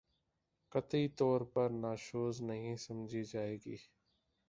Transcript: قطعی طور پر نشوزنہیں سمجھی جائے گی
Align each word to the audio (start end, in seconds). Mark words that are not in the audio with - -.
قطعی 0.71 1.07
طور 1.17 1.41
پر 1.53 1.69
نشوزنہیں 1.73 2.75
سمجھی 2.77 3.23
جائے 3.23 3.57
گی 3.65 3.77